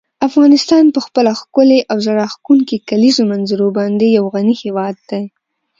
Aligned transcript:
افغانستان 0.27 0.83
په 0.95 0.99
خپله 1.05 1.31
ښکلې 1.39 1.79
او 1.91 1.97
زړه 2.05 2.15
راښکونکې 2.21 2.83
کلیزو 2.89 3.23
منظره 3.31 3.67
باندې 3.77 4.05
یو 4.17 4.25
غني 4.33 4.55
هېواد 4.63 4.95
دی. 5.09 5.23